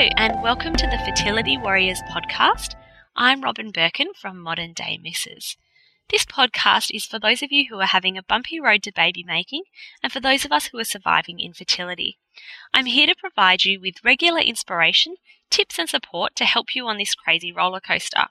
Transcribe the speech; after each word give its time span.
and 0.00 0.42
welcome 0.42 0.74
to 0.74 0.86
the 0.86 0.96
Fertility 1.04 1.58
Warriors 1.58 2.00
podcast. 2.10 2.74
I'm 3.14 3.42
Robin 3.42 3.70
Birkin 3.70 4.14
from 4.18 4.40
Modern 4.40 4.72
Day 4.72 4.98
Misses. 5.02 5.58
This 6.08 6.24
podcast 6.24 6.90
is 6.90 7.04
for 7.04 7.18
those 7.18 7.42
of 7.42 7.52
you 7.52 7.66
who 7.68 7.78
are 7.80 7.86
having 7.86 8.16
a 8.16 8.22
bumpy 8.22 8.58
road 8.58 8.82
to 8.84 8.92
baby 8.94 9.22
making 9.22 9.64
and 10.02 10.10
for 10.10 10.18
those 10.18 10.46
of 10.46 10.52
us 10.52 10.68
who 10.68 10.78
are 10.78 10.84
surviving 10.84 11.38
infertility. 11.38 12.16
I'm 12.72 12.86
here 12.86 13.06
to 13.08 13.14
provide 13.14 13.66
you 13.66 13.78
with 13.78 14.02
regular 14.02 14.40
inspiration, 14.40 15.16
tips, 15.50 15.78
and 15.78 15.86
support 15.86 16.34
to 16.36 16.46
help 16.46 16.74
you 16.74 16.86
on 16.86 16.96
this 16.96 17.14
crazy 17.14 17.52
roller 17.52 17.80
coaster. 17.80 18.28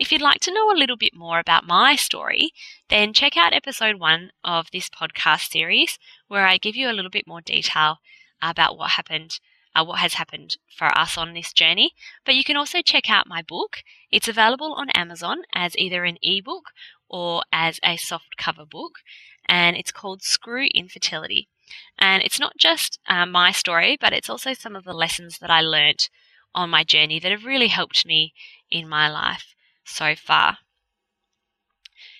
If 0.00 0.10
you'd 0.10 0.20
like 0.20 0.40
to 0.40 0.52
know 0.52 0.72
a 0.72 0.74
little 0.76 0.96
bit 0.96 1.14
more 1.14 1.38
about 1.38 1.64
my 1.64 1.94
story, 1.94 2.50
then 2.88 3.12
check 3.12 3.36
out 3.36 3.54
episode 3.54 4.00
one 4.00 4.32
of 4.42 4.66
this 4.72 4.88
podcast 4.90 5.48
series, 5.52 6.00
where 6.26 6.44
I 6.44 6.56
give 6.58 6.74
you 6.74 6.90
a 6.90 6.92
little 6.92 7.08
bit 7.08 7.28
more 7.28 7.40
detail 7.40 7.98
about 8.42 8.76
what 8.76 8.90
happened 8.90 9.38
uh, 9.74 9.84
what 9.84 9.98
has 10.00 10.14
happened 10.14 10.56
for 10.76 10.86
us 10.96 11.16
on 11.16 11.32
this 11.32 11.52
journey. 11.52 11.92
But 12.24 12.34
you 12.34 12.44
can 12.44 12.56
also 12.56 12.82
check 12.82 13.10
out 13.10 13.26
my 13.26 13.42
book. 13.42 13.78
It's 14.10 14.28
available 14.28 14.74
on 14.74 14.90
Amazon 14.90 15.42
as 15.54 15.76
either 15.76 16.04
an 16.04 16.18
ebook 16.22 16.70
or 17.08 17.42
as 17.52 17.78
a 17.84 17.96
soft 17.96 18.36
cover 18.36 18.64
book, 18.64 18.98
and 19.46 19.76
it's 19.76 19.92
called 19.92 20.22
Screw 20.22 20.66
Infertility. 20.74 21.48
And 21.98 22.22
it's 22.22 22.40
not 22.40 22.56
just 22.58 22.98
uh, 23.06 23.26
my 23.26 23.50
story, 23.50 23.96
but 24.00 24.12
it's 24.12 24.30
also 24.30 24.52
some 24.52 24.76
of 24.76 24.84
the 24.84 24.92
lessons 24.92 25.38
that 25.38 25.50
I 25.50 25.60
learnt 25.60 26.10
on 26.54 26.70
my 26.70 26.84
journey 26.84 27.18
that 27.20 27.32
have 27.32 27.44
really 27.44 27.68
helped 27.68 28.06
me 28.06 28.34
in 28.70 28.88
my 28.88 29.08
life 29.08 29.54
so 29.84 30.14
far. 30.14 30.58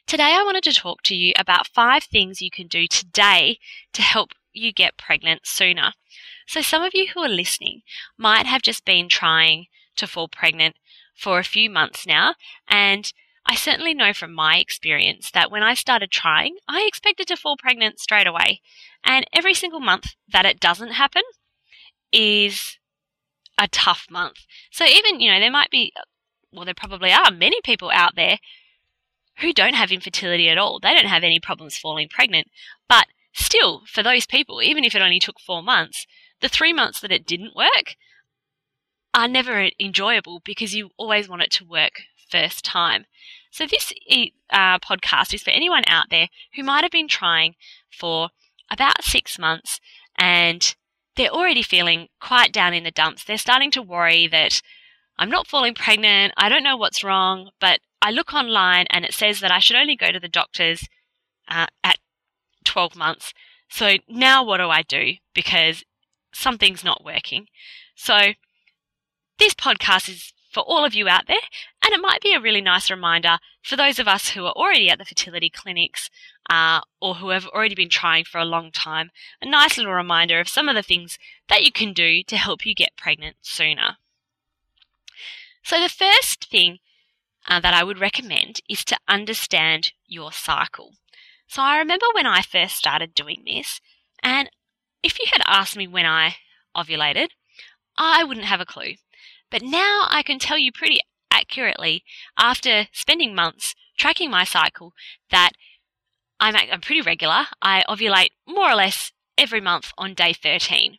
Today, 0.06 0.34
I 0.34 0.42
wanted 0.42 0.64
to 0.64 0.74
talk 0.74 1.02
to 1.04 1.14
you 1.14 1.32
about 1.38 1.68
five 1.68 2.04
things 2.04 2.42
you 2.42 2.50
can 2.50 2.66
do 2.66 2.86
today 2.86 3.58
to 3.92 4.02
help 4.02 4.30
you 4.52 4.72
get 4.72 4.98
pregnant 4.98 5.46
sooner. 5.46 5.92
So, 6.52 6.60
some 6.60 6.82
of 6.82 6.92
you 6.92 7.06
who 7.06 7.20
are 7.20 7.30
listening 7.30 7.80
might 8.18 8.44
have 8.44 8.60
just 8.60 8.84
been 8.84 9.08
trying 9.08 9.68
to 9.96 10.06
fall 10.06 10.28
pregnant 10.28 10.76
for 11.14 11.38
a 11.38 11.44
few 11.44 11.70
months 11.70 12.06
now, 12.06 12.34
and 12.68 13.10
I 13.46 13.54
certainly 13.54 13.94
know 13.94 14.12
from 14.12 14.34
my 14.34 14.58
experience 14.58 15.30
that 15.30 15.50
when 15.50 15.62
I 15.62 15.72
started 15.72 16.10
trying, 16.10 16.58
I 16.68 16.84
expected 16.86 17.26
to 17.28 17.38
fall 17.38 17.56
pregnant 17.56 18.00
straight 18.00 18.26
away. 18.26 18.60
And 19.02 19.24
every 19.32 19.54
single 19.54 19.80
month 19.80 20.14
that 20.30 20.44
it 20.44 20.60
doesn't 20.60 20.90
happen 20.90 21.22
is 22.12 22.76
a 23.56 23.66
tough 23.66 24.06
month. 24.10 24.44
So, 24.70 24.84
even, 24.84 25.20
you 25.20 25.32
know, 25.32 25.40
there 25.40 25.50
might 25.50 25.70
be, 25.70 25.94
well, 26.52 26.66
there 26.66 26.74
probably 26.74 27.12
are 27.12 27.30
many 27.30 27.62
people 27.64 27.90
out 27.94 28.14
there 28.14 28.36
who 29.38 29.54
don't 29.54 29.74
have 29.74 29.90
infertility 29.90 30.50
at 30.50 30.58
all. 30.58 30.80
They 30.80 30.92
don't 30.92 31.06
have 31.06 31.24
any 31.24 31.40
problems 31.40 31.78
falling 31.78 32.10
pregnant. 32.10 32.48
But 32.90 33.06
still, 33.32 33.84
for 33.86 34.02
those 34.02 34.26
people, 34.26 34.60
even 34.60 34.84
if 34.84 34.94
it 34.94 35.00
only 35.00 35.18
took 35.18 35.40
four 35.40 35.62
months, 35.62 36.06
the 36.42 36.48
three 36.48 36.72
months 36.72 37.00
that 37.00 37.12
it 37.12 37.26
didn't 37.26 37.56
work 37.56 37.96
are 39.14 39.28
never 39.28 39.70
enjoyable 39.80 40.42
because 40.44 40.74
you 40.74 40.90
always 40.98 41.28
want 41.28 41.42
it 41.42 41.50
to 41.52 41.64
work 41.64 42.02
first 42.30 42.64
time. 42.64 43.06
So, 43.50 43.66
this 43.66 43.92
uh, 44.50 44.78
podcast 44.78 45.32
is 45.34 45.42
for 45.42 45.50
anyone 45.50 45.84
out 45.86 46.06
there 46.10 46.28
who 46.54 46.62
might 46.62 46.82
have 46.82 46.90
been 46.90 47.08
trying 47.08 47.54
for 47.90 48.30
about 48.70 49.04
six 49.04 49.38
months 49.38 49.80
and 50.16 50.74
they're 51.16 51.28
already 51.28 51.62
feeling 51.62 52.08
quite 52.20 52.52
down 52.52 52.72
in 52.72 52.84
the 52.84 52.90
dumps. 52.90 53.24
They're 53.24 53.36
starting 53.36 53.70
to 53.72 53.82
worry 53.82 54.26
that 54.28 54.62
I'm 55.18 55.30
not 55.30 55.46
falling 55.46 55.74
pregnant, 55.74 56.32
I 56.36 56.48
don't 56.48 56.62
know 56.62 56.76
what's 56.76 57.04
wrong, 57.04 57.50
but 57.60 57.80
I 58.00 58.10
look 58.10 58.32
online 58.32 58.86
and 58.90 59.04
it 59.04 59.12
says 59.12 59.40
that 59.40 59.52
I 59.52 59.58
should 59.58 59.76
only 59.76 59.94
go 59.94 60.10
to 60.10 60.18
the 60.18 60.28
doctors 60.28 60.88
uh, 61.48 61.66
at 61.84 61.98
12 62.64 62.96
months. 62.96 63.34
So 63.68 63.96
now 64.08 64.42
what 64.42 64.56
do 64.56 64.68
I 64.68 64.82
do? 64.82 65.14
Because 65.34 65.84
something's 66.32 66.84
not 66.84 67.04
working. 67.04 67.46
So 67.94 68.32
this 69.38 69.54
podcast 69.54 70.08
is 70.08 70.32
for 70.50 70.60
all 70.60 70.84
of 70.84 70.94
you 70.94 71.08
out 71.08 71.26
there, 71.28 71.36
and 71.82 71.94
it 71.94 72.00
might 72.00 72.20
be 72.20 72.34
a 72.34 72.40
really 72.40 72.60
nice 72.60 72.90
reminder 72.90 73.38
for 73.62 73.76
those 73.76 73.98
of 73.98 74.06
us 74.06 74.30
who 74.30 74.44
are 74.44 74.52
already 74.52 74.90
at 74.90 74.98
the 74.98 75.04
fertility 75.04 75.48
clinics 75.48 76.10
uh, 76.50 76.80
or 77.00 77.14
who 77.14 77.30
have 77.30 77.46
already 77.46 77.74
been 77.74 77.88
trying 77.88 78.24
for 78.24 78.38
a 78.38 78.44
long 78.44 78.70
time, 78.70 79.10
a 79.40 79.48
nice 79.48 79.78
little 79.78 79.94
reminder 79.94 80.40
of 80.40 80.48
some 80.48 80.68
of 80.68 80.74
the 80.74 80.82
things 80.82 81.18
that 81.48 81.64
you 81.64 81.72
can 81.72 81.94
do 81.94 82.22
to 82.24 82.36
help 82.36 82.66
you 82.66 82.74
get 82.74 82.96
pregnant 82.96 83.36
sooner. 83.40 83.96
So, 85.64 85.80
the 85.80 85.88
first 85.88 86.50
thing 86.50 86.80
uh, 87.48 87.60
that 87.60 87.74
I 87.74 87.84
would 87.84 87.98
recommend 87.98 88.60
is 88.68 88.84
to 88.86 88.98
understand 89.08 89.92
your 90.06 90.32
cycle. 90.32 90.92
So 91.46 91.62
I 91.62 91.78
remember 91.78 92.06
when 92.14 92.26
I 92.26 92.42
first 92.42 92.76
started 92.76 93.14
doing 93.14 93.42
this, 93.44 93.80
and 94.22 94.50
if 95.02 95.18
you 95.18 95.26
had 95.32 95.42
asked 95.46 95.76
me 95.76 95.86
when 95.86 96.06
I 96.06 96.36
ovulated, 96.76 97.28
I 97.96 98.24
wouldn't 98.24 98.46
have 98.46 98.60
a 98.60 98.66
clue. 98.66 98.94
But 99.50 99.62
now 99.62 100.06
I 100.08 100.22
can 100.22 100.38
tell 100.38 100.58
you 100.58 100.72
pretty 100.72 101.00
accurately, 101.30 102.04
after 102.38 102.88
spending 102.92 103.34
months 103.34 103.74
tracking 103.98 104.30
my 104.30 104.44
cycle, 104.44 104.92
that 105.30 105.52
I'm, 106.40 106.56
I'm 106.56 106.80
pretty 106.80 107.02
regular. 107.02 107.46
I 107.60 107.84
ovulate 107.88 108.30
more 108.46 108.70
or 108.70 108.74
less 108.74 109.12
every 109.36 109.60
month 109.60 109.92
on 109.98 110.14
day 110.14 110.32
13. 110.32 110.98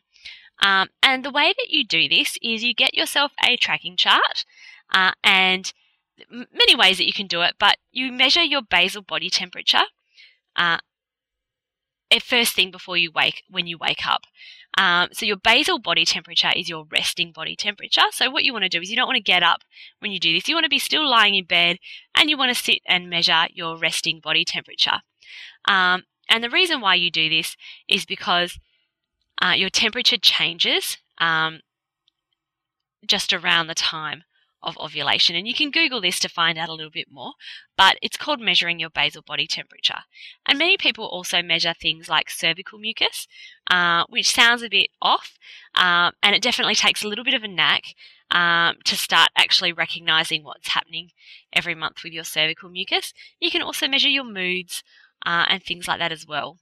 Um, 0.62 0.88
and 1.02 1.24
the 1.24 1.30
way 1.30 1.52
that 1.56 1.70
you 1.70 1.84
do 1.84 2.08
this 2.08 2.38
is 2.42 2.62
you 2.62 2.74
get 2.74 2.94
yourself 2.94 3.32
a 3.42 3.56
tracking 3.56 3.96
chart 3.96 4.44
uh, 4.92 5.12
and 5.22 5.72
many 6.30 6.76
ways 6.76 6.98
that 6.98 7.06
you 7.06 7.12
can 7.12 7.26
do 7.26 7.42
it, 7.42 7.54
but 7.58 7.76
you 7.90 8.12
measure 8.12 8.42
your 8.42 8.62
basal 8.62 9.02
body 9.02 9.30
temperature 9.30 9.84
uh, 10.56 10.78
first 12.20 12.54
thing 12.54 12.70
before 12.70 12.96
you 12.96 13.10
wake 13.12 13.42
when 13.48 13.66
you 13.66 13.78
wake 13.78 14.06
up. 14.06 14.22
Um, 14.76 15.08
so 15.12 15.24
your 15.24 15.36
basal 15.36 15.78
body 15.78 16.04
temperature 16.04 16.50
is 16.54 16.68
your 16.68 16.84
resting 16.90 17.32
body 17.32 17.54
temperature. 17.56 18.02
So 18.10 18.30
what 18.30 18.44
you 18.44 18.52
want 18.52 18.64
to 18.64 18.68
do 18.68 18.80
is 18.80 18.90
you 18.90 18.96
don't 18.96 19.06
want 19.06 19.16
to 19.16 19.22
get 19.22 19.42
up 19.42 19.60
when 20.00 20.10
you 20.10 20.18
do 20.18 20.32
this. 20.32 20.48
You 20.48 20.56
want 20.56 20.64
to 20.64 20.70
be 20.70 20.78
still 20.78 21.08
lying 21.08 21.34
in 21.34 21.44
bed 21.44 21.78
and 22.14 22.28
you 22.28 22.36
want 22.36 22.54
to 22.54 22.62
sit 22.62 22.80
and 22.86 23.08
measure 23.08 23.46
your 23.52 23.78
resting 23.78 24.20
body 24.20 24.44
temperature. 24.44 25.00
Um, 25.66 26.02
and 26.28 26.42
the 26.42 26.50
reason 26.50 26.80
why 26.80 26.96
you 26.96 27.10
do 27.10 27.28
this 27.28 27.56
is 27.88 28.04
because 28.04 28.58
uh, 29.40 29.52
your 29.52 29.70
temperature 29.70 30.16
changes 30.16 30.98
um, 31.18 31.60
just 33.06 33.32
around 33.32 33.68
the 33.68 33.74
time 33.74 34.24
of 34.64 34.78
ovulation. 34.78 35.36
And 35.36 35.46
you 35.46 35.54
can 35.54 35.70
Google 35.70 36.00
this 36.00 36.18
to 36.20 36.28
find 36.28 36.58
out 36.58 36.68
a 36.68 36.72
little 36.72 36.90
bit 36.90 37.08
more, 37.10 37.32
but 37.76 37.96
it's 38.02 38.16
called 38.16 38.40
measuring 38.40 38.80
your 38.80 38.90
basal 38.90 39.22
body 39.22 39.46
temperature. 39.46 40.00
And 40.46 40.58
many 40.58 40.76
people 40.76 41.06
also 41.06 41.42
measure 41.42 41.74
things 41.74 42.08
like 42.08 42.30
cervical 42.30 42.78
mucus, 42.78 43.28
uh, 43.70 44.04
which 44.08 44.30
sounds 44.30 44.62
a 44.62 44.68
bit 44.68 44.88
off, 45.00 45.38
uh, 45.74 46.10
and 46.22 46.34
it 46.34 46.42
definitely 46.42 46.74
takes 46.74 47.04
a 47.04 47.08
little 47.08 47.24
bit 47.24 47.34
of 47.34 47.42
a 47.42 47.48
knack 47.48 47.94
um, 48.30 48.76
to 48.84 48.96
start 48.96 49.30
actually 49.36 49.72
recognizing 49.72 50.42
what's 50.42 50.68
happening 50.68 51.10
every 51.52 51.74
month 51.74 52.02
with 52.02 52.12
your 52.12 52.24
cervical 52.24 52.68
mucus. 52.68 53.12
You 53.40 53.50
can 53.50 53.62
also 53.62 53.86
measure 53.86 54.08
your 54.08 54.24
moods 54.24 54.82
uh, 55.24 55.46
and 55.48 55.62
things 55.62 55.86
like 55.86 55.98
that 55.98 56.12
as 56.12 56.26
well. 56.26 56.58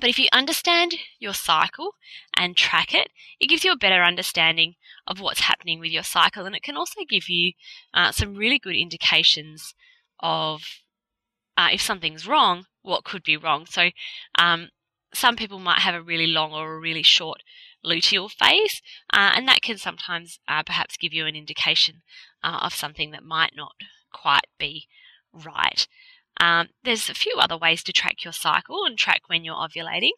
But 0.00 0.10
if 0.10 0.18
you 0.18 0.26
understand 0.32 0.94
your 1.18 1.34
cycle 1.34 1.94
and 2.36 2.56
track 2.56 2.94
it, 2.94 3.10
it 3.38 3.48
gives 3.48 3.64
you 3.64 3.72
a 3.72 3.76
better 3.76 4.02
understanding 4.02 4.74
of 5.06 5.20
what's 5.20 5.40
happening 5.40 5.78
with 5.78 5.90
your 5.90 6.02
cycle. 6.02 6.46
And 6.46 6.56
it 6.56 6.62
can 6.62 6.76
also 6.76 7.00
give 7.08 7.28
you 7.28 7.52
uh, 7.92 8.10
some 8.10 8.34
really 8.34 8.58
good 8.58 8.74
indications 8.74 9.74
of 10.20 10.62
uh, 11.56 11.68
if 11.72 11.80
something's 11.82 12.26
wrong, 12.26 12.66
what 12.82 13.04
could 13.04 13.22
be 13.22 13.36
wrong. 13.36 13.66
So, 13.66 13.90
um, 14.38 14.70
some 15.14 15.36
people 15.36 15.58
might 15.58 15.80
have 15.80 15.94
a 15.94 16.02
really 16.02 16.26
long 16.26 16.52
or 16.52 16.72
a 16.72 16.80
really 16.80 17.02
short 17.02 17.42
luteal 17.84 18.30
phase, 18.30 18.80
uh, 19.12 19.32
and 19.34 19.46
that 19.46 19.60
can 19.60 19.76
sometimes 19.76 20.38
uh, 20.48 20.62
perhaps 20.62 20.96
give 20.96 21.12
you 21.12 21.26
an 21.26 21.36
indication 21.36 22.02
uh, 22.42 22.60
of 22.62 22.74
something 22.74 23.10
that 23.10 23.22
might 23.22 23.52
not 23.54 23.72
quite 24.12 24.46
be 24.58 24.86
right. 25.32 25.86
Um, 26.38 26.68
there's 26.82 27.08
a 27.08 27.14
few 27.14 27.36
other 27.38 27.56
ways 27.56 27.82
to 27.84 27.92
track 27.92 28.24
your 28.24 28.32
cycle 28.32 28.84
and 28.84 28.98
track 28.98 29.22
when 29.26 29.44
you're 29.44 29.54
ovulating, 29.54 30.12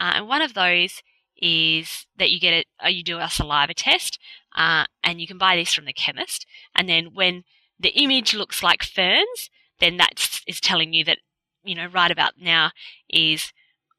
uh, 0.00 0.12
and 0.14 0.28
one 0.28 0.42
of 0.42 0.54
those 0.54 1.02
is 1.38 2.06
that 2.16 2.30
you 2.30 2.40
get 2.40 2.54
it, 2.54 2.66
uh, 2.82 2.88
you 2.88 3.02
do 3.02 3.18
a 3.18 3.28
saliva 3.28 3.74
test, 3.74 4.18
uh, 4.56 4.86
and 5.04 5.20
you 5.20 5.26
can 5.26 5.38
buy 5.38 5.56
this 5.56 5.74
from 5.74 5.84
the 5.84 5.92
chemist. 5.92 6.46
And 6.74 6.88
then 6.88 7.10
when 7.12 7.44
the 7.78 7.90
image 7.90 8.34
looks 8.34 8.62
like 8.62 8.82
ferns, 8.82 9.50
then 9.80 9.98
that 9.98 10.40
is 10.46 10.60
telling 10.60 10.92
you 10.92 11.04
that 11.04 11.18
you 11.64 11.74
know 11.74 11.86
right 11.86 12.10
about 12.10 12.34
now 12.40 12.70
is 13.10 13.52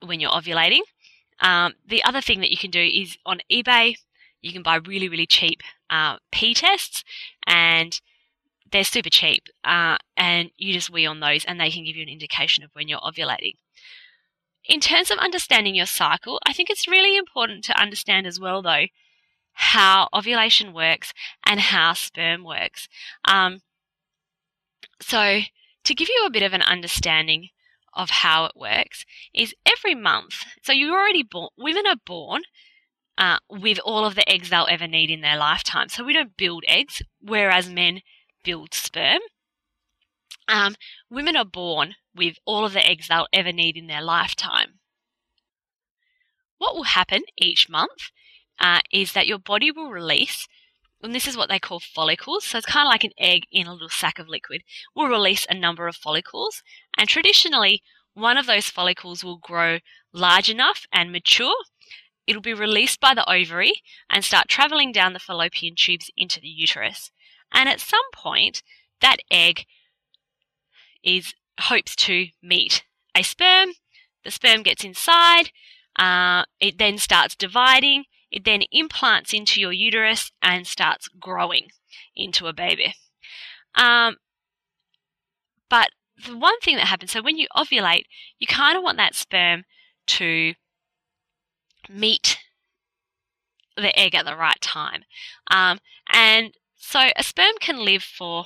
when 0.06 0.19
you're 0.19 0.31
ovulating. 0.31 0.81
Um, 1.39 1.74
the 1.88 2.03
other 2.03 2.21
thing 2.21 2.39
that 2.39 2.50
you 2.50 2.57
can 2.57 2.71
do 2.71 2.81
is 2.81 3.18
on 3.25 3.39
eBay, 3.51 3.97
you 4.41 4.51
can 4.51 4.63
buy 4.63 4.75
really 4.77 5.09
really 5.09 5.27
cheap 5.27 5.62
uh, 5.89 6.18
P 6.31 6.53
tests, 6.53 7.03
and 7.45 8.00
they're 8.71 8.83
super 8.83 9.09
cheap, 9.09 9.47
uh, 9.63 9.97
and 10.15 10.51
you 10.57 10.73
just 10.73 10.89
wee 10.89 11.05
on 11.05 11.19
those, 11.19 11.45
and 11.45 11.59
they 11.59 11.71
can 11.71 11.83
give 11.83 11.95
you 11.95 12.03
an 12.03 12.09
indication 12.09 12.63
of 12.63 12.71
when 12.73 12.87
you're 12.87 12.99
ovulating. 12.99 13.53
In 14.65 14.79
terms 14.79 15.11
of 15.11 15.17
understanding 15.19 15.75
your 15.75 15.85
cycle, 15.85 16.39
I 16.45 16.53
think 16.53 16.69
it's 16.69 16.87
really 16.87 17.15
important 17.17 17.63
to 17.65 17.79
understand 17.79 18.27
as 18.27 18.39
well, 18.39 18.61
though, 18.61 18.85
how 19.53 20.09
ovulation 20.13 20.73
works 20.73 21.13
and 21.45 21.59
how 21.59 21.93
sperm 21.93 22.43
works. 22.43 22.87
Um, 23.25 23.59
so, 25.01 25.41
to 25.83 25.95
give 25.95 26.09
you 26.09 26.25
a 26.25 26.31
bit 26.31 26.43
of 26.43 26.53
an 26.53 26.61
understanding 26.61 27.49
of 27.93 28.09
how 28.09 28.45
it 28.45 28.51
works, 28.55 29.05
is 29.33 29.55
every 29.65 29.95
month, 29.95 30.43
so 30.61 30.73
you're 30.73 30.93
already 30.93 31.23
born, 31.23 31.49
women 31.57 31.87
are 31.87 31.95
born 32.05 32.41
uh, 33.17 33.37
with 33.49 33.79
all 33.79 34.05
of 34.05 34.15
the 34.15 34.29
eggs 34.29 34.49
they'll 34.49 34.67
ever 34.69 34.87
need 34.87 35.09
in 35.09 35.21
their 35.21 35.37
lifetime. 35.37 35.89
So 35.89 36.03
we 36.03 36.13
don't 36.13 36.37
build 36.37 36.63
eggs, 36.67 37.01
whereas 37.19 37.69
men 37.69 38.01
build 38.47 38.73
sperm. 38.73 39.19
Um, 40.47 40.75
women 41.09 41.35
are 41.35 41.44
born 41.44 41.95
with 42.15 42.38
all 42.45 42.63
of 42.63 42.71
the 42.71 42.85
eggs 42.85 43.09
they'll 43.09 43.27
ever 43.33 43.51
need 43.51 43.75
in 43.75 43.88
their 43.88 44.01
lifetime. 44.01 44.79
What 46.57 46.73
will 46.73 46.83
happen 46.83 47.23
each 47.38 47.67
month 47.67 48.11
uh, 48.57 48.79
is 48.89 49.11
that 49.11 49.27
your 49.27 49.38
body 49.38 49.69
will 49.69 49.91
release, 49.91 50.47
and 51.03 51.13
this 51.13 51.27
is 51.27 51.35
what 51.35 51.49
they 51.49 51.59
call 51.59 51.81
follicles. 51.81 52.45
So 52.45 52.57
it's 52.57 52.65
kind 52.65 52.88
of 52.88 52.91
like 52.91 53.03
an 53.03 53.11
egg 53.19 53.44
in 53.51 53.67
a 53.67 53.73
little 53.73 53.89
sack 53.89 54.17
of 54.17 54.29
liquid. 54.29 54.61
Will 54.95 55.09
release 55.09 55.45
a 55.50 55.53
number 55.53 55.89
of 55.89 55.97
follicles, 55.97 56.63
and 56.97 57.09
traditionally, 57.09 57.83
one 58.13 58.38
of 58.38 58.45
those 58.45 58.69
follicles 58.69 59.25
will 59.25 59.39
grow 59.39 59.79
large 60.13 60.50
enough 60.50 60.85
and 60.93 61.11
mature. 61.11 61.57
It'll 62.25 62.41
be 62.41 62.53
released 62.53 63.01
by 63.01 63.13
the 63.13 63.29
ovary 63.29 63.73
and 64.09 64.23
start 64.23 64.47
traveling 64.47 64.93
down 64.93 65.11
the 65.11 65.19
fallopian 65.19 65.75
tubes 65.77 66.09
into 66.15 66.39
the 66.39 66.47
uterus. 66.47 67.11
And 67.51 67.69
at 67.69 67.79
some 67.79 68.05
point, 68.13 68.61
that 69.01 69.17
egg 69.31 69.65
is 71.03 71.33
hopes 71.61 71.95
to 71.95 72.27
meet 72.41 72.83
a 73.15 73.23
sperm. 73.23 73.69
The 74.23 74.31
sperm 74.31 74.63
gets 74.63 74.83
inside. 74.83 75.51
Uh, 75.97 76.44
it 76.59 76.77
then 76.77 76.97
starts 76.97 77.35
dividing. 77.35 78.05
It 78.31 78.44
then 78.44 78.63
implants 78.71 79.33
into 79.33 79.61
your 79.61 79.71
uterus 79.71 80.31
and 80.41 80.67
starts 80.67 81.07
growing 81.19 81.69
into 82.15 82.47
a 82.47 82.53
baby. 82.53 82.94
Um, 83.75 84.17
but 85.69 85.89
the 86.25 86.38
one 86.38 86.59
thing 86.59 86.75
that 86.75 86.88
happens, 86.88 87.11
so 87.11 87.21
when 87.21 87.38
you 87.38 87.47
ovulate, 87.55 88.05
you 88.39 88.47
kind 88.47 88.77
of 88.77 88.83
want 88.83 88.97
that 88.97 89.15
sperm 89.15 89.63
to 90.07 90.53
meet 91.89 92.38
the 93.75 93.97
egg 93.97 94.15
at 94.15 94.25
the 94.25 94.35
right 94.35 94.59
time. 94.59 95.03
Um, 95.50 95.79
and 96.11 96.53
so 96.89 97.10
a 97.18 97.22
sperm 97.22 97.51
can 97.60 97.84
live 97.84 98.01
for 98.01 98.45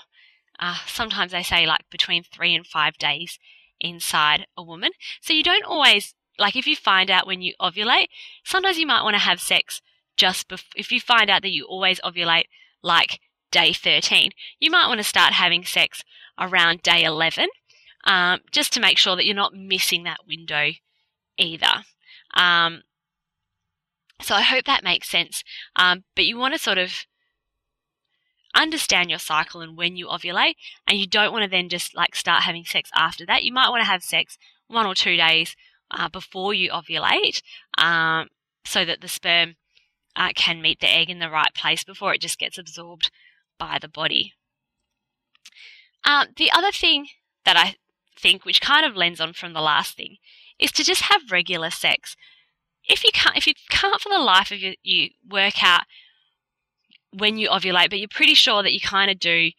uh, 0.60 0.78
sometimes 0.88 1.32
they 1.32 1.44
say 1.44 1.68
like 1.68 1.82
between 1.92 2.24
three 2.24 2.56
and 2.56 2.66
five 2.66 2.98
days 2.98 3.38
inside 3.80 4.48
a 4.58 4.64
woman. 4.64 4.94
So 5.22 5.32
you 5.32 5.44
don't 5.44 5.64
always 5.64 6.16
like 6.40 6.56
if 6.56 6.66
you 6.66 6.76
find 6.76 7.12
out 7.12 7.28
when 7.28 7.44
you 7.44 7.54
ovulate, 7.62 8.08
sometimes 8.44 8.80
you 8.80 8.88
might 8.88 9.04
want 9.04 9.14
to 9.14 9.20
have 9.20 9.40
sex 9.40 9.84
just 10.18 10.50
bef- 10.50 10.74
if 10.76 10.92
you 10.92 11.00
find 11.00 11.30
out 11.30 11.44
that 11.44 11.52
you 11.52 11.66
always 11.66 12.00
ovulate 12.02 12.46
like 12.82 13.20
day 13.52 13.74
13, 13.74 14.32
you 14.60 14.72
might 14.72 14.88
want 14.88 14.98
to 14.98 15.04
start 15.04 15.34
having 15.34 15.64
sex 15.64 16.04
around 16.40 16.82
day 16.82 17.04
11 17.04 17.48
um, 18.06 18.40
just 18.52 18.74
to 18.74 18.80
make 18.80 18.98
sure 18.98 19.16
that 19.16 19.26
you're 19.28 19.36
not 19.36 19.54
missing 19.54 20.02
that 20.06 20.26
window 20.28 20.72
either. 21.38 21.84
Um, 22.34 22.82
so 24.20 24.34
I 24.34 24.42
hope 24.42 24.66
that 24.66 24.84
makes 24.84 25.10
sense. 25.10 25.44
Um, 25.76 26.06
but 26.16 26.26
you 26.26 26.38
want 26.38 26.56
to 26.56 26.60
sort 26.60 26.80
of 26.80 27.06
understand 28.56 29.10
your 29.10 29.20
cycle 29.20 29.62
and 29.62 29.78
when 29.78 29.96
you 29.96 30.08
ovulate, 30.08 30.56
and 30.88 30.98
you 30.98 31.08
don't 31.08 31.32
want 31.32 31.44
to 31.44 31.50
then 31.50 31.70
just 31.70 31.96
like 31.96 32.16
start 32.16 32.44
having 32.44 32.66
sex 32.66 32.90
after 32.96 33.26
that. 33.26 33.44
You 33.44 33.54
might 33.54 33.70
want 33.70 33.82
to 33.82 33.90
have 33.90 34.04
sex 34.04 34.38
one 34.68 34.86
or 34.86 34.96
two 34.96 35.16
days 35.18 35.56
uh, 35.92 36.10
before 36.10 36.54
you 36.54 36.72
ovulate, 36.72 37.42
um, 37.78 38.30
so 38.66 38.86
that 38.86 39.02
the 39.02 39.08
sperm 39.08 39.56
uh, 40.16 40.30
can 40.36 40.62
meet 40.62 40.80
the 40.80 40.92
egg 40.92 41.10
in 41.10 41.20
the 41.20 41.30
right 41.30 41.54
place 41.54 41.84
before 41.84 42.14
it 42.14 42.22
just 42.22 42.40
gets 42.40 42.58
absorbed 42.58 43.12
by 43.58 43.78
the 43.80 43.88
body. 43.88 44.34
Um, 46.04 46.28
the 46.36 46.52
other 46.52 46.72
thing 46.72 47.08
that 47.46 47.58
I 47.58 47.76
think, 48.18 48.46
which 48.46 48.62
kind 48.62 48.86
of 48.86 48.96
lends 48.96 49.22
on 49.22 49.34
from 49.34 49.54
the 49.54 49.62
last 49.62 49.96
thing, 49.96 50.18
is 50.60 50.72
to 50.74 50.84
just 50.84 51.04
have 51.04 51.32
regular 51.32 51.70
sex. 51.70 52.16
If 52.84 53.04
you 53.04 53.12
can't, 53.14 53.38
if 53.38 53.48
you 53.48 53.54
can't 53.70 54.02
for 54.02 54.10
the 54.10 54.20
life 54.20 54.52
of 54.52 54.60
you, 54.60 54.74
you 54.84 55.10
work 55.28 55.64
out 55.64 55.84
when 57.14 57.38
you 57.38 57.50
ovulate, 57.50 57.90
but 57.90 58.00
you're 58.00 58.08
pretty 58.08 58.34
sure 58.34 58.64
that 58.64 58.74
you 58.74 58.80
kind 58.80 59.12
of 59.12 59.20
do, 59.20 59.52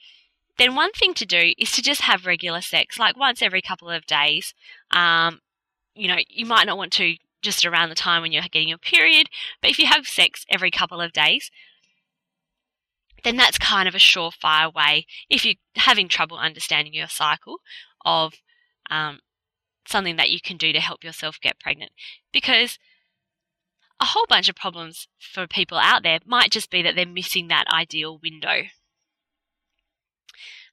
then 0.58 0.74
one 0.74 0.92
thing 0.92 1.14
to 1.14 1.26
do 1.26 1.52
is 1.58 1.72
to 1.72 1.82
just 1.82 2.02
have 2.02 2.26
regular 2.26 2.60
sex, 2.60 2.98
like 2.98 3.16
once 3.16 3.42
every 3.42 3.62
couple 3.62 3.90
of 3.90 4.06
days. 4.06 4.54
Um, 4.90 5.40
you 5.94 6.08
know, 6.08 6.16
you 6.28 6.46
might 6.46 6.66
not 6.66 6.78
want 6.78 6.92
to 6.94 7.16
just 7.42 7.66
around 7.66 7.88
the 7.88 7.94
time 7.94 8.22
when 8.22 8.32
you're 8.32 8.42
getting 8.42 8.68
your 8.68 8.78
period, 8.78 9.28
but 9.60 9.70
if 9.70 9.78
you 9.78 9.86
have 9.86 10.06
sex 10.06 10.46
every 10.48 10.70
couple 10.70 11.00
of 11.00 11.12
days, 11.12 11.50
then 13.24 13.36
that's 13.36 13.58
kind 13.58 13.88
of 13.88 13.94
a 13.94 13.98
surefire 13.98 14.72
way, 14.72 15.06
if 15.28 15.44
you're 15.44 15.54
having 15.76 16.08
trouble 16.08 16.36
understanding 16.36 16.94
your 16.94 17.08
cycle, 17.08 17.58
of 18.04 18.34
um, 18.90 19.20
something 19.86 20.16
that 20.16 20.30
you 20.30 20.40
can 20.40 20.56
do 20.56 20.72
to 20.72 20.80
help 20.80 21.04
yourself 21.04 21.40
get 21.40 21.60
pregnant. 21.60 21.92
Because 22.32 22.78
a 24.00 24.06
whole 24.06 24.26
bunch 24.28 24.48
of 24.48 24.56
problems 24.56 25.08
for 25.18 25.46
people 25.46 25.78
out 25.78 26.02
there 26.02 26.18
might 26.26 26.50
just 26.50 26.70
be 26.70 26.82
that 26.82 26.96
they're 26.96 27.06
missing 27.06 27.48
that 27.48 27.66
ideal 27.72 28.18
window. 28.22 28.64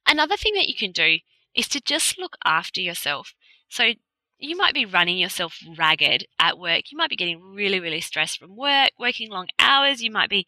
Another 0.06 0.36
thing 0.36 0.54
that 0.54 0.68
you 0.68 0.74
can 0.74 0.92
do 0.92 1.18
is 1.54 1.68
to 1.68 1.80
just 1.80 2.18
look 2.18 2.36
after 2.44 2.80
yourself. 2.80 3.34
So 3.68 3.92
you 4.38 4.56
might 4.56 4.74
be 4.74 4.84
running 4.84 5.18
yourself 5.18 5.58
ragged 5.76 6.26
at 6.38 6.58
work. 6.58 6.90
You 6.90 6.98
might 6.98 7.10
be 7.10 7.16
getting 7.16 7.42
really, 7.42 7.78
really 7.78 8.00
stressed 8.00 8.38
from 8.38 8.56
work, 8.56 8.90
working 8.98 9.30
long 9.30 9.48
hours. 9.58 10.02
You 10.02 10.10
might 10.10 10.30
be 10.30 10.46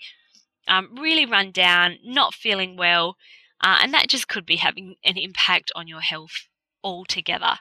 um, 0.67 0.95
really 0.99 1.27
run 1.27 1.51
down, 1.51 1.99
not 2.05 2.35
feeling 2.35 2.77
well, 2.77 3.17
uh, 3.61 3.79
and 3.83 3.93
that 3.95 4.09
just 4.09 4.29
could 4.29 4.47
be 4.47 4.57
having 4.57 4.97
an 5.05 5.17
impact 5.17 5.71
on 5.75 5.89
your 5.89 6.01
health 6.01 6.49
altogether. 6.83 7.59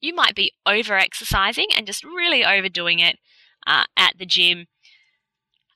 You 0.00 0.14
might 0.14 0.34
be 0.34 0.52
over 0.66 0.96
exercising 0.96 1.66
and 1.76 1.86
just 1.86 2.04
really 2.04 2.44
overdoing 2.44 2.98
it 2.98 3.18
uh, 3.66 3.84
at 3.96 4.18
the 4.18 4.26
gym. 4.26 4.66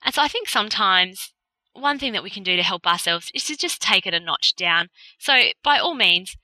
And 0.03 0.13
so 0.13 0.21
I 0.21 0.27
think 0.27 0.49
sometimes 0.49 1.33
one 1.73 1.97
thing 1.97 2.13
that 2.13 2.23
we 2.23 2.29
can 2.29 2.43
do 2.43 2.55
to 2.55 2.63
help 2.63 2.85
ourselves 2.85 3.31
is 3.33 3.45
to 3.45 3.57
just 3.57 3.81
take 3.81 4.05
it 4.05 4.13
a 4.13 4.19
notch 4.19 4.55
down. 4.55 4.89
So 5.17 5.33
by 5.63 5.79
all 5.79 5.95
means, 5.95 6.37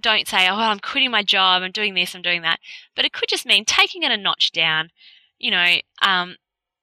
don't 0.00 0.26
say, 0.26 0.48
oh, 0.48 0.56
well, 0.56 0.70
I'm 0.70 0.80
quitting 0.80 1.10
my 1.10 1.22
job, 1.22 1.62
I'm 1.62 1.70
doing 1.70 1.94
this, 1.94 2.14
I'm 2.14 2.22
doing 2.22 2.42
that. 2.42 2.58
But 2.94 3.04
it 3.04 3.12
could 3.12 3.28
just 3.28 3.46
mean 3.46 3.64
taking 3.64 4.02
it 4.02 4.10
a 4.10 4.16
notch 4.16 4.52
down. 4.52 4.90
You 5.38 5.52
know, 5.52 5.76
um, 6.02 6.36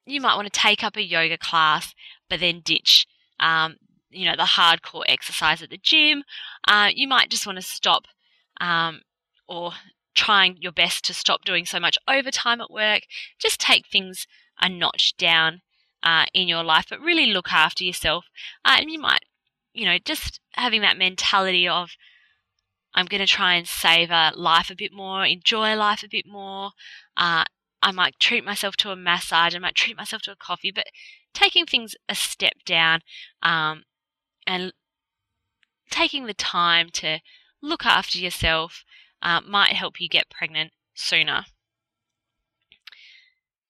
you 0.06 0.22
might 0.22 0.36
want 0.36 0.52
to 0.52 0.60
take 0.60 0.84
up 0.84 0.96
a 0.96 1.04
yoga 1.04 1.38
class, 1.38 1.94
but 2.30 2.40
then 2.40 2.62
ditch, 2.64 3.08
um, 3.40 3.75
you 4.10 4.25
know, 4.25 4.36
the 4.36 4.44
hardcore 4.44 5.04
exercise 5.08 5.62
at 5.62 5.70
the 5.70 5.78
gym. 5.78 6.24
Uh, 6.68 6.90
you 6.94 7.08
might 7.08 7.30
just 7.30 7.46
want 7.46 7.58
to 7.58 7.62
stop 7.62 8.06
um, 8.60 9.02
or 9.48 9.74
trying 10.19 10.57
your 10.60 10.74
best 10.74 11.06
to 11.06 11.13
stop 11.13 11.45
doing 11.45 11.66
so 11.66 11.80
much 11.80 11.98
overtime 12.06 12.60
at 12.60 12.70
work. 12.70 13.03
Just 13.39 13.58
take 13.58 13.88
things 13.88 14.27
a 14.60 14.67
notch 14.67 15.15
down 15.17 15.62
uh, 16.03 16.25
in 16.34 16.50
your 16.50 16.62
life, 16.62 16.88
but 16.89 17.00
really 17.00 17.27
look 17.27 17.53
after 17.53 17.86
yourself. 17.86 18.25
Uh, 18.65 18.75
and 18.79 18.91
you 18.91 19.00
might, 19.00 19.24
you 19.74 19.86
know, 19.86 19.98
just 20.03 20.41
having 20.55 20.82
that 20.82 20.98
mentality 20.98 21.70
of, 21.70 21.91
I'm 22.94 23.05
going 23.05 23.22
to 23.22 23.27
try 23.27 23.53
and 23.53 23.65
savor 23.65 24.32
life 24.36 24.70
a 24.70 24.75
bit 24.75 24.91
more, 24.91 25.25
enjoy 25.25 25.74
life 25.75 26.03
a 26.03 26.10
bit 26.10 26.25
more. 26.27 26.72
Uh, 27.15 27.46
I 27.82 27.91
might 27.94 28.20
treat 28.20 28.44
myself 28.44 28.75
to 28.77 28.91
a 28.91 28.98
massage, 28.98 29.55
I 29.55 29.60
might 29.60 29.75
treat 29.75 29.96
myself 29.96 30.22
to 30.24 30.32
a 30.32 30.36
coffee, 30.36 30.74
but 30.75 30.88
taking 31.34 31.65
things 31.65 31.96
a 32.10 32.15
step 32.15 32.55
down 32.65 33.00
um, 33.41 33.84
and 34.46 34.74
taking 35.89 36.25
the 36.25 36.34
time 36.34 36.89
to 36.96 37.20
look 37.62 37.86
after 37.86 38.17
yourself 38.17 38.84
uh, 39.22 39.42
might 39.42 39.74
help 39.74 40.00
you 40.00 40.10
get 40.10 40.30
pregnant 40.30 40.72
sooner. 40.94 41.46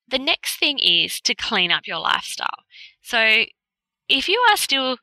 The 0.07 0.19
next 0.19 0.57
thing 0.57 0.79
is 0.79 1.21
to 1.21 1.35
clean 1.35 1.71
up 1.71 1.85
your 1.85 1.99
lifestyle. 1.99 2.63
So, 3.01 3.45
if 4.07 4.27
you 4.27 4.43
are 4.49 4.57
still 4.57 4.97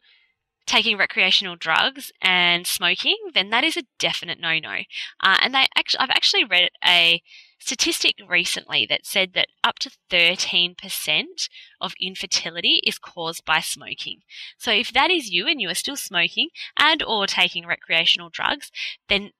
taking 0.67 0.99
recreational 0.99 1.55
drugs 1.57 2.11
and 2.21 2.67
smoking, 2.67 3.17
then 3.35 3.51
that 3.51 3.63
is 3.63 3.77
a 3.77 3.85
definite 3.99 4.41
no-no. 4.41 4.79
Uh, 5.21 5.39
and 5.41 5.55
they 5.55 5.67
actually, 5.77 6.01
I've 6.01 6.11
actually 6.11 6.45
read 6.45 6.71
a 6.85 7.23
statistic 7.59 8.17
recently 8.29 8.85
that 8.89 9.07
said 9.07 9.33
that 9.35 9.49
up 9.65 9.79
to 9.79 9.91
13% 10.11 11.49
of 11.81 11.95
infertility 12.01 12.81
is 12.85 12.99
caused 12.99 13.45
by 13.45 13.61
smoking. 13.61 14.21
So 14.59 14.73
if 14.73 14.93
that 14.93 15.11
is 15.11 15.31
you 15.31 15.47
and 15.47 15.61
you 15.61 15.69
are 15.71 15.75
still 15.75 15.97
smoking 15.97 16.49
and 16.77 17.03
or 17.03 17.27
taking 17.27 17.67
recreational 17.67 18.29
drugs, 18.29 18.71
then 19.09 19.31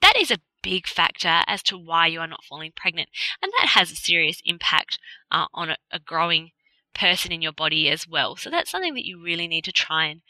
that 0.00 0.16
is 0.16 0.30
a 0.30 0.38
big 0.66 0.88
factor 0.88 1.42
as 1.46 1.62
to 1.62 1.78
why 1.78 2.08
you 2.08 2.18
are 2.18 2.26
not 2.26 2.42
falling 2.42 2.72
pregnant. 2.74 3.08
And 3.40 3.52
that 3.60 3.68
has 3.68 3.92
a 3.92 3.96
serious 3.96 4.42
impact 4.44 4.98
uh, 5.30 5.46
on 5.54 5.70
a, 5.70 5.76
a 5.92 6.00
growing 6.00 6.50
person 6.92 7.30
in 7.30 7.40
your 7.40 7.52
body 7.52 7.88
as 7.88 8.08
well. 8.08 8.34
So 8.34 8.50
that's 8.50 8.72
something 8.72 8.94
that 8.94 9.06
you 9.06 9.22
really 9.22 9.46
need 9.46 9.62
to 9.66 9.72
try 9.72 10.06
and 10.06 10.22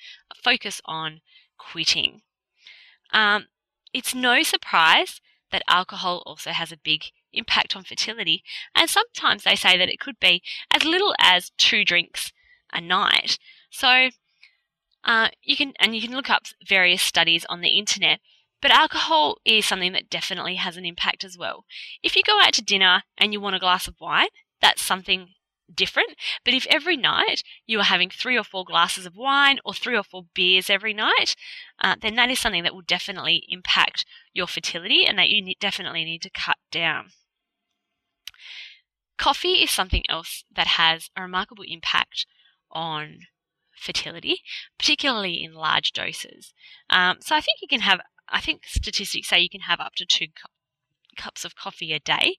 focus 0.45 0.83
on 0.85 1.21
quitting. 1.57 2.21
Um, 3.15 3.47
it's 3.95 4.15
no 4.15 4.43
surprise 4.43 5.23
that 5.53 5.63
alcohol 5.69 6.23
also 6.27 6.51
has 6.51 6.71
a 6.71 6.77
big 6.77 7.05
impact 7.33 7.75
on 7.75 7.85
fertility, 7.85 8.43
and 8.75 8.91
sometimes 8.91 9.45
they 9.45 9.57
say 9.57 9.79
that 9.79 9.89
it 9.89 10.01
could 10.01 10.21
be 10.21 10.43
as 10.71 10.85
little 10.85 11.15
as 11.19 11.53
two 11.57 11.83
drinks 11.83 12.33
a 12.75 12.81
night. 12.81 13.39
So 13.71 14.11
uh, 15.03 15.29
you 15.43 15.57
can 15.57 15.73
and 15.79 15.95
you 15.95 16.03
can 16.03 16.15
look 16.15 16.29
up 16.29 16.43
various 16.69 17.01
studies 17.01 17.47
on 17.49 17.63
the 17.63 17.79
internet 17.79 18.21
but 18.61 18.71
alcohol 18.71 19.37
is 19.45 19.67
something 19.67 19.93
that 19.93 20.11
definitely 20.11 20.57
has 20.57 20.77
an 20.77 20.85
impact 20.85 21.25
as 21.25 21.37
well. 21.39 21.65
If 22.03 22.17
you 22.17 22.23
go 22.27 22.41
out 22.41 22.53
to 22.55 22.63
dinner 22.63 23.03
and 23.19 23.33
you 23.33 23.41
want 23.41 23.57
a 23.57 23.61
glass 23.61 23.87
of 23.87 23.97
wine, 24.01 24.29
that's 24.61 24.83
something 24.83 25.29
different. 25.73 26.15
But 26.45 26.55
if 26.55 26.67
every 26.67 26.97
night 26.97 27.43
you 27.67 27.81
are 27.81 27.85
having 27.85 28.11
three 28.11 28.39
or 28.39 28.45
four 28.45 28.65
glasses 28.65 29.07
of 29.07 29.17
wine 29.17 29.59
or 29.65 29.75
three 29.75 29.97
or 29.97 30.03
four 30.03 30.25
beers 30.35 30.71
every 30.71 30.95
night, 30.95 31.35
uh, 31.83 31.97
then 32.01 32.15
that 32.17 32.31
is 32.31 32.39
something 32.39 32.63
that 32.63 32.75
will 32.75 32.83
definitely 32.83 33.45
impact 33.49 34.05
your 34.33 34.47
fertility 34.47 35.05
and 35.07 35.19
that 35.19 35.29
you 35.29 35.43
need, 35.43 35.57
definitely 35.61 36.05
need 36.05 36.23
to 36.23 36.31
cut 36.31 36.57
down. 36.71 37.07
Coffee 39.19 39.55
is 39.55 39.71
something 39.71 40.05
else 40.09 40.45
that 40.55 40.67
has 40.67 41.11
a 41.17 41.23
remarkable 41.23 41.65
impact 41.67 42.27
on 42.71 43.19
fertility, 43.77 44.41
particularly 44.79 45.43
in 45.43 45.55
large 45.55 45.93
doses. 45.93 46.53
Um, 46.91 47.17
so 47.21 47.35
I 47.35 47.41
think 47.41 47.61
you 47.61 47.69
can 47.69 47.81
have, 47.81 48.01
I 48.29 48.41
think 48.41 48.63
statistics 48.67 49.29
say 49.29 49.41
you 49.41 49.49
can 49.49 49.63
have 49.63 49.81
up 49.81 49.95
to 49.97 50.07
two 50.07 50.27
cups 51.17 51.45
of 51.45 51.57
coffee 51.57 51.93
a 51.93 51.99
day, 51.99 52.37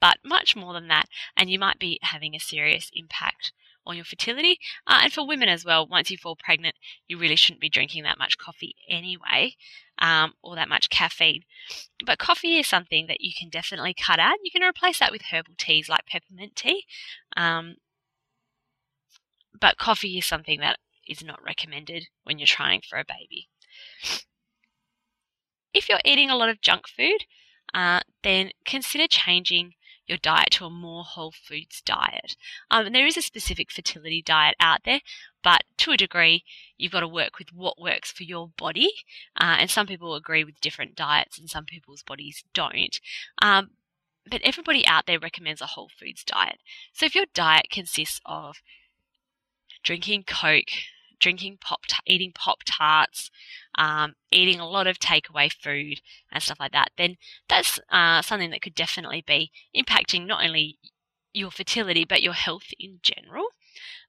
but 0.00 0.18
much 0.24 0.54
more 0.54 0.72
than 0.72 0.88
that, 0.88 1.06
and 1.36 1.50
you 1.50 1.58
might 1.58 1.78
be 1.78 1.98
having 2.02 2.34
a 2.34 2.40
serious 2.40 2.90
impact 2.94 3.52
on 3.86 3.96
your 3.96 4.04
fertility. 4.04 4.58
Uh, 4.86 5.00
and 5.04 5.12
for 5.12 5.26
women 5.26 5.48
as 5.48 5.64
well, 5.64 5.86
once 5.86 6.10
you 6.10 6.16
fall 6.16 6.36
pregnant, 6.36 6.76
you 7.08 7.18
really 7.18 7.36
shouldn't 7.36 7.60
be 7.60 7.68
drinking 7.68 8.02
that 8.04 8.18
much 8.18 8.38
coffee 8.38 8.74
anyway, 8.88 9.54
um, 9.98 10.32
or 10.42 10.54
that 10.54 10.68
much 10.68 10.90
caffeine. 10.90 11.42
But 12.04 12.18
coffee 12.18 12.58
is 12.58 12.66
something 12.66 13.06
that 13.06 13.20
you 13.20 13.32
can 13.38 13.48
definitely 13.48 13.94
cut 13.94 14.18
out. 14.18 14.36
You 14.42 14.50
can 14.50 14.62
replace 14.62 14.98
that 14.98 15.12
with 15.12 15.22
herbal 15.30 15.54
teas 15.58 15.88
like 15.88 16.06
peppermint 16.06 16.56
tea. 16.56 16.84
Um, 17.36 17.76
but 19.58 19.78
coffee 19.78 20.18
is 20.18 20.26
something 20.26 20.60
that 20.60 20.78
is 21.08 21.24
not 21.24 21.42
recommended 21.44 22.08
when 22.24 22.38
you're 22.38 22.46
trying 22.46 22.80
for 22.88 22.98
a 22.98 23.04
baby. 23.04 23.48
If 25.72 25.88
you're 25.88 26.00
eating 26.04 26.30
a 26.30 26.36
lot 26.36 26.48
of 26.48 26.60
junk 26.60 26.88
food, 26.88 27.24
uh, 27.72 28.00
then 28.22 28.50
consider 28.64 29.06
changing 29.06 29.74
your 30.06 30.18
diet 30.18 30.50
to 30.50 30.64
a 30.64 30.70
more 30.70 31.04
whole 31.04 31.32
foods 31.32 31.80
diet. 31.80 32.36
Um, 32.70 32.92
there 32.92 33.06
is 33.06 33.16
a 33.16 33.22
specific 33.22 33.70
fertility 33.70 34.20
diet 34.20 34.56
out 34.58 34.80
there, 34.84 35.00
but 35.44 35.62
to 35.78 35.92
a 35.92 35.96
degree, 35.96 36.42
you've 36.76 36.92
got 36.92 37.00
to 37.00 37.08
work 37.08 37.38
with 37.38 37.52
what 37.54 37.80
works 37.80 38.10
for 38.10 38.24
your 38.24 38.50
body. 38.58 38.90
Uh, 39.40 39.56
and 39.60 39.70
some 39.70 39.86
people 39.86 40.16
agree 40.16 40.42
with 40.42 40.60
different 40.60 40.96
diets, 40.96 41.38
and 41.38 41.48
some 41.48 41.64
people's 41.64 42.02
bodies 42.02 42.42
don't. 42.52 42.98
Um, 43.40 43.70
but 44.28 44.42
everybody 44.42 44.84
out 44.86 45.06
there 45.06 45.20
recommends 45.20 45.60
a 45.60 45.66
whole 45.66 45.90
foods 45.96 46.24
diet. 46.24 46.58
So 46.92 47.06
if 47.06 47.14
your 47.14 47.26
diet 47.32 47.68
consists 47.70 48.20
of 48.26 48.56
drinking 49.84 50.24
Coke, 50.24 50.72
drinking 51.20 51.58
pop, 51.60 51.80
eating 52.06 52.32
pop 52.34 52.60
tarts, 52.66 53.30
um, 53.76 54.14
eating 54.32 54.58
a 54.58 54.68
lot 54.68 54.86
of 54.86 54.98
takeaway 54.98 55.52
food 55.52 56.00
and 56.32 56.42
stuff 56.42 56.58
like 56.58 56.72
that, 56.72 56.90
then 56.96 57.16
that's 57.48 57.78
uh, 57.90 58.22
something 58.22 58.50
that 58.50 58.62
could 58.62 58.74
definitely 58.74 59.22
be 59.26 59.50
impacting 59.76 60.26
not 60.26 60.44
only 60.44 60.78
your 61.32 61.50
fertility 61.50 62.04
but 62.04 62.22
your 62.22 62.32
health 62.32 62.72
in 62.78 62.98
general. 63.02 63.46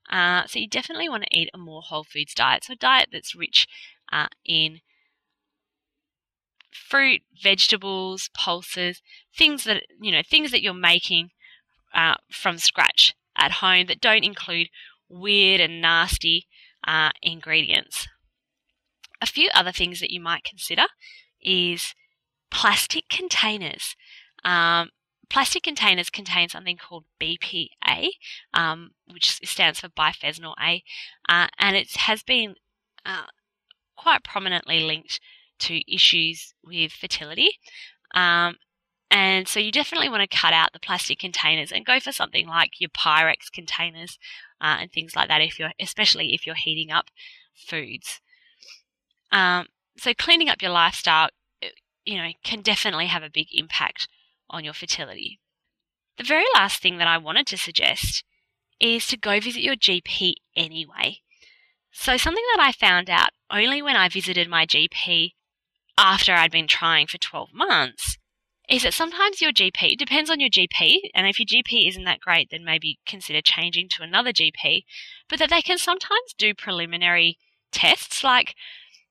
Uh, 0.09 0.45
so 0.47 0.59
you 0.59 0.67
definitely 0.67 1.07
want 1.07 1.23
to 1.23 1.37
eat 1.37 1.49
a 1.53 1.57
more 1.57 1.81
whole 1.81 2.03
foods 2.03 2.33
diet, 2.33 2.63
so 2.63 2.73
a 2.73 2.75
diet 2.75 3.09
that's 3.11 3.35
rich 3.35 3.67
uh, 4.11 4.27
in 4.43 4.81
fruit, 6.73 7.21
vegetables, 7.41 8.29
pulses, 8.33 9.01
things 9.35 9.63
that 9.65 9.83
you 10.01 10.11
know, 10.11 10.21
things 10.27 10.51
that 10.51 10.61
you're 10.61 10.73
making 10.73 11.29
uh, 11.93 12.15
from 12.31 12.57
scratch 12.57 13.13
at 13.35 13.51
home 13.53 13.85
that 13.87 14.01
don't 14.01 14.23
include 14.23 14.69
weird 15.09 15.59
and 15.59 15.81
nasty 15.81 16.47
uh, 16.87 17.11
ingredients. 17.21 18.07
A 19.21 19.25
few 19.25 19.49
other 19.53 19.71
things 19.71 19.99
that 19.99 20.11
you 20.11 20.19
might 20.19 20.43
consider 20.43 20.85
is 21.41 21.93
plastic 22.49 23.07
containers. 23.09 23.95
Um, 24.43 24.89
plastic 25.29 25.63
containers 25.63 26.09
contain 26.09 26.49
something 26.49 26.77
called 26.77 27.05
BPA, 27.19 28.09
um, 28.53 28.91
which 29.11 29.39
stands 29.43 29.79
for 29.79 29.89
bisphenol 29.89 30.55
A, 30.61 30.83
uh, 31.29 31.47
and 31.57 31.75
it 31.75 31.91
has 31.91 32.23
been 32.23 32.55
uh, 33.05 33.27
quite 33.95 34.23
prominently 34.23 34.79
linked 34.81 35.19
to 35.59 35.93
issues 35.93 36.53
with 36.63 36.91
fertility. 36.91 37.51
Um, 38.13 38.57
and 39.11 39.45
so 39.45 39.59
you 39.59 39.73
definitely 39.73 40.07
want 40.07 40.21
to 40.21 40.37
cut 40.37 40.53
out 40.53 40.71
the 40.71 40.79
plastic 40.79 41.19
containers 41.19 41.69
and 41.69 41.85
go 41.85 41.99
for 41.99 42.13
something 42.13 42.47
like 42.47 42.79
your 42.79 42.89
Pyrex 42.89 43.51
containers 43.53 44.17
uh, 44.61 44.77
and 44.79 44.89
things 44.89 45.17
like 45.17 45.27
that. 45.27 45.41
If 45.41 45.59
you're, 45.59 45.73
especially 45.81 46.33
if 46.33 46.47
you're 46.47 46.55
heating 46.55 46.91
up 46.91 47.07
foods. 47.53 48.21
Um, 49.29 49.67
so 49.97 50.13
cleaning 50.13 50.47
up 50.47 50.61
your 50.61 50.71
lifestyle, 50.71 51.29
uh, 51.61 51.67
you 52.05 52.17
know, 52.17 52.29
can 52.45 52.61
definitely 52.61 53.07
have 53.07 53.21
a 53.21 53.29
big 53.29 53.47
impact 53.51 54.07
on 54.49 54.63
your 54.63 54.73
fertility. 54.73 55.41
The 56.17 56.23
very 56.23 56.45
last 56.53 56.81
thing 56.81 56.97
that 56.97 57.07
I 57.07 57.17
wanted 57.17 57.47
to 57.47 57.57
suggest 57.57 58.23
is 58.79 59.07
to 59.07 59.17
go 59.17 59.41
visit 59.41 59.61
your 59.61 59.75
GP 59.75 60.35
anyway. 60.55 61.17
So 61.91 62.15
something 62.15 62.43
that 62.55 62.63
I 62.63 62.71
found 62.71 63.09
out 63.09 63.31
only 63.49 63.81
when 63.81 63.97
I 63.97 64.07
visited 64.07 64.49
my 64.49 64.65
GP 64.65 65.31
after 65.97 66.33
I'd 66.33 66.51
been 66.51 66.67
trying 66.67 67.07
for 67.07 67.17
12 67.17 67.49
months 67.53 68.17
is 68.71 68.83
that 68.83 68.93
sometimes 68.93 69.41
your 69.41 69.51
GP 69.51 69.97
depends 69.97 70.29
on 70.29 70.39
your 70.39 70.49
GP, 70.49 71.09
and 71.13 71.27
if 71.27 71.37
your 71.37 71.45
GP 71.45 71.89
isn't 71.89 72.05
that 72.05 72.21
great, 72.21 72.49
then 72.49 72.63
maybe 72.63 72.99
consider 73.05 73.41
changing 73.41 73.89
to 73.89 74.01
another 74.01 74.31
GP. 74.31 74.85
But 75.29 75.39
that 75.39 75.49
they 75.49 75.61
can 75.61 75.77
sometimes 75.77 76.33
do 76.37 76.53
preliminary 76.53 77.37
tests, 77.73 78.23
like 78.23 78.55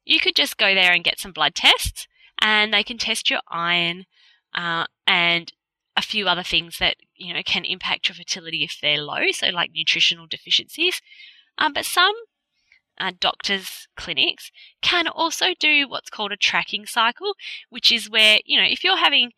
you 0.06 0.18
could 0.18 0.34
just 0.34 0.56
go 0.56 0.74
there 0.74 0.92
and 0.92 1.04
get 1.04 1.20
some 1.20 1.32
blood 1.32 1.54
tests, 1.54 2.08
and 2.40 2.72
they 2.72 2.82
can 2.82 2.96
test 2.96 3.28
your 3.28 3.40
iron 3.48 4.06
uh, 4.54 4.86
and 5.06 5.52
a 5.94 6.02
few 6.02 6.26
other 6.26 6.42
things 6.42 6.78
that 6.78 6.96
you 7.14 7.34
know 7.34 7.42
can 7.44 7.66
impact 7.66 8.08
your 8.08 8.16
fertility 8.16 8.64
if 8.64 8.78
they're 8.80 9.02
low, 9.02 9.30
so 9.30 9.48
like 9.48 9.72
nutritional 9.74 10.26
deficiencies. 10.26 11.02
Um, 11.58 11.74
but 11.74 11.84
some 11.84 12.14
uh, 13.00 13.12
doctors' 13.18 13.88
clinics 13.96 14.50
can 14.82 15.08
also 15.08 15.46
do 15.58 15.88
what's 15.88 16.10
called 16.10 16.32
a 16.32 16.36
tracking 16.36 16.86
cycle, 16.86 17.34
which 17.70 17.90
is 17.90 18.10
where, 18.10 18.38
you 18.44 18.60
know, 18.60 18.66
if 18.68 18.84
you're 18.84 18.96
having 18.96 19.32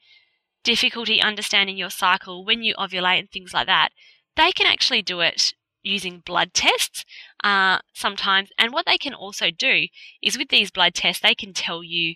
difficulty 0.64 1.20
understanding 1.20 1.76
your 1.76 1.90
cycle 1.90 2.44
when 2.44 2.62
you 2.62 2.74
ovulate 2.74 3.20
and 3.20 3.30
things 3.30 3.54
like 3.54 3.66
that, 3.66 3.90
they 4.36 4.52
can 4.52 4.66
actually 4.66 5.02
do 5.02 5.20
it 5.20 5.54
using 5.82 6.22
blood 6.24 6.54
tests 6.54 7.04
uh, 7.42 7.78
sometimes. 7.92 8.50
And 8.58 8.72
what 8.72 8.86
they 8.86 8.98
can 8.98 9.14
also 9.14 9.50
do 9.50 9.86
is 10.22 10.38
with 10.38 10.48
these 10.48 10.70
blood 10.70 10.94
tests, 10.94 11.22
they 11.22 11.34
can 11.34 11.52
tell 11.52 11.82
you 11.82 12.14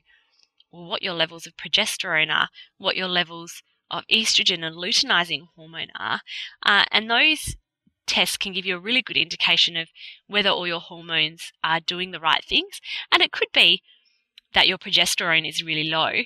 what 0.71 1.03
your 1.03 1.15
levels 1.15 1.47
of 1.47 1.57
progesterone 1.57 2.31
are, 2.31 2.49
what 2.79 2.97
your 2.97 3.09
levels 3.09 3.63
of 3.91 4.05
estrogen 4.11 4.65
and 4.65 4.77
luteinizing 4.77 5.47
hormone 5.55 5.89
are. 5.99 6.21
Uh, 6.65 6.85
and 6.91 7.11
those 7.11 7.57
tests 8.07 8.37
can 8.37 8.53
give 8.53 8.67
you 8.67 8.77
a 8.77 8.81
really 8.81 9.03
good 9.03 9.17
indication 9.17 9.77
of 9.77 9.89
whether 10.27 10.51
all 10.51 10.67
your 10.67 10.81
hormones 10.81 11.53
are 11.63 11.81
doing 11.81 12.11
the 12.11 12.21
right 12.21 12.45
things. 12.45 12.81
And 13.13 13.23
it 13.23 13.33
could 13.33 13.49
be 13.53 13.83
that 14.55 14.69
your 14.69 14.79
progesterone 14.79 15.49
is 15.49 15.63
really 15.63 15.89
low. 15.89 16.23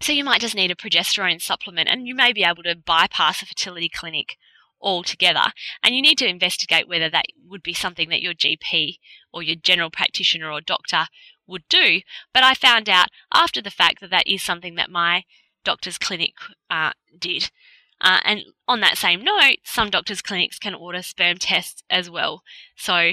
So 0.00 0.12
you 0.12 0.24
might 0.24 0.40
just 0.40 0.54
need 0.54 0.70
a 0.70 0.76
progesterone 0.76 1.42
supplement 1.42 1.88
and 1.88 2.06
you 2.06 2.14
may 2.14 2.32
be 2.32 2.44
able 2.44 2.62
to 2.62 2.76
bypass 2.76 3.42
a 3.42 3.46
fertility 3.46 3.88
clinic 3.88 4.36
altogether. 4.80 5.52
And 5.82 5.96
you 5.96 6.02
need 6.02 6.18
to 6.18 6.28
investigate 6.28 6.88
whether 6.88 7.10
that 7.10 7.26
would 7.46 7.62
be 7.62 7.74
something 7.74 8.08
that 8.10 8.22
your 8.22 8.34
GP 8.34 8.98
or 9.32 9.42
your 9.42 9.56
general 9.56 9.90
practitioner 9.90 10.50
or 10.50 10.60
doctor 10.60 11.06
would 11.46 11.64
do. 11.68 12.02
But 12.32 12.44
I 12.44 12.54
found 12.54 12.88
out 12.88 13.08
after 13.34 13.60
the 13.60 13.70
fact 13.70 14.00
that 14.00 14.10
that 14.10 14.28
is 14.28 14.42
something 14.42 14.76
that 14.76 14.90
my 14.90 15.24
doctor's 15.64 15.98
clinic 15.98 16.34
uh, 16.70 16.92
did. 17.18 17.50
Uh, 18.00 18.20
and 18.24 18.44
on 18.66 18.80
that 18.80 18.96
same 18.96 19.22
note, 19.22 19.56
some 19.64 19.90
doctors' 19.90 20.22
clinics 20.22 20.58
can 20.58 20.74
order 20.74 21.02
sperm 21.02 21.36
tests 21.38 21.82
as 21.90 22.08
well. 22.08 22.42
So 22.76 23.12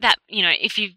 that, 0.00 0.16
you 0.28 0.42
know, 0.42 0.52
if 0.60 0.78
you've 0.78 0.96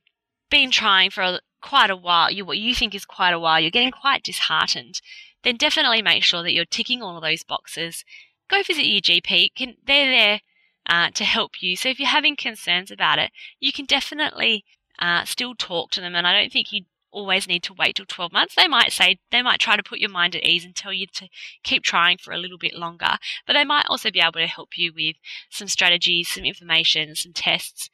been 0.50 0.72
trying 0.72 1.12
for 1.12 1.22
a, 1.22 1.40
quite 1.62 1.90
a 1.92 1.96
while, 1.96 2.32
you, 2.32 2.46
what 2.46 2.58
you 2.58 2.74
think 2.74 2.96
is 2.96 3.06
quite 3.06 3.34
a 3.34 3.40
while, 3.40 3.60
you're 3.60 3.70
getting 3.70 3.92
quite 3.92 4.24
disheartened, 4.24 5.02
then 5.44 5.56
definitely 5.56 6.02
make 6.02 6.24
sure 6.24 6.44
that 6.44 6.54
you're 6.54 6.66
ticking 6.66 7.02
all 7.02 7.16
of 7.16 7.24
those 7.24 7.44
boxes. 7.44 8.04
Go 8.50 8.64
visit 8.64 8.86
your 8.86 9.02
GP. 9.02 9.56
Can, 9.56 9.76
they're 9.86 10.10
there 10.10 10.42
uh, 10.88 11.10
to 11.12 11.24
help 11.24 11.62
you. 11.62 11.76
So 11.76 11.90
if 11.90 12.00
you're 12.00 12.10
having 12.10 12.36
concerns 12.36 12.92
about 12.92 13.20
it, 13.20 13.32
you 13.60 13.72
can 13.72 13.86
definitely 13.86 14.66
uh, 15.00 15.26
still 15.26 15.56
talk 15.56 15.92
to 15.92 16.02
them. 16.02 16.16
And 16.16 16.28
I 16.28 16.40
don't 16.40 16.52
think 16.52 16.72
you 16.72 16.86
always 17.12 17.48
need 17.48 17.64
to 17.64 17.74
wait 17.74 17.96
till 17.96 18.06
12 18.06 18.32
months. 18.32 18.56
They 18.56 18.68
might 18.68 18.92
say, 18.92 19.20
they 19.32 19.42
might 19.42 19.60
try 19.60 19.76
to 19.76 19.84
put 19.84 20.00
your 20.00 20.10
mind 20.10 20.36
at 20.36 20.44
ease 20.44 20.66
and 20.66 20.76
tell 20.76 20.94
you 20.94 21.08
to 21.14 21.28
keep 21.64 21.84
trying 21.84 22.18
for 22.18 22.32
a 22.32 22.38
little 22.38 22.58
bit 22.58 22.74
longer, 22.74 23.18
but 23.46 23.54
they 23.54 23.66
might 23.66 23.86
also 23.90 24.12
be 24.12 24.20
able 24.20 24.34
to 24.34 24.48
help 24.48 24.78
you 24.78 24.92
with 24.94 25.16
some 25.50 25.68
strategies, 25.68 26.30
some 26.30 26.46
information, 26.46 27.16
some 27.16 27.34
tests 27.34 27.90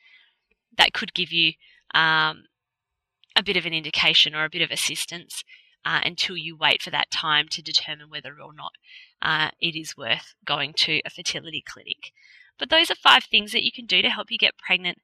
that 0.78 0.94
could 0.94 1.14
give 1.14 1.32
you 1.32 1.54
um, 1.94 2.44
a 3.36 3.44
bit 3.44 3.58
of 3.58 3.66
an 3.66 3.74
indication 3.74 4.36
or 4.36 4.44
a 4.44 4.50
bit 4.50 4.62
of 4.62 4.72
assistance 4.72 5.44
uh, 5.86 6.02
until 6.04 6.36
you 6.36 6.56
wait 6.56 6.82
for 6.82 6.90
that 6.90 7.12
time 7.12 7.48
to 7.50 7.62
determine 7.62 8.10
whether 8.10 8.36
or 8.42 8.54
not 8.54 8.74
uh, 9.22 9.50
it 9.60 9.76
is 9.76 9.96
worth 9.96 10.36
going 10.46 10.74
to 10.74 11.02
a 11.06 11.10
fertility 11.10 11.64
clinic. 11.66 12.12
But 12.60 12.70
those 12.70 12.90
are 12.92 12.96
five 12.96 13.24
things 13.24 13.52
that 13.52 13.64
you 13.64 13.72
can 13.72 13.86
do 13.86 14.02
to 14.02 14.10
help 14.10 14.32
you 14.32 14.38
get 14.38 14.58
pregnant 14.58 15.00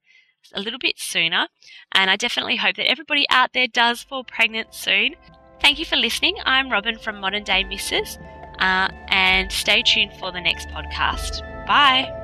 a 0.54 0.62
little 0.62 0.80
bit 0.80 1.00
sooner. 1.00 1.48
And 1.92 2.10
I 2.10 2.16
definitely 2.16 2.58
hope 2.58 2.76
that 2.78 2.90
everybody 2.90 3.26
out 3.30 3.54
there 3.54 3.68
does 3.68 4.04
fall 4.04 4.24
pregnant 4.24 4.74
soon. 4.74 5.16
Thank 5.62 5.80
you 5.80 5.86
for 5.86 5.96
listening. 5.96 6.36
I'm 6.46 6.72
Robin 6.72 6.98
from 6.98 7.20
Modern 7.20 7.44
Day 7.44 7.64
Misses, 7.64 8.18
uh, 8.60 8.90
and 9.08 9.52
stay 9.52 9.82
tuned 9.82 10.14
for 10.20 10.32
the 10.32 10.42
next 10.42 10.68
podcast. 10.70 11.42
Bye. 11.66 12.23